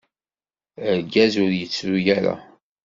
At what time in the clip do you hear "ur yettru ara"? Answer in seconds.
1.43-2.35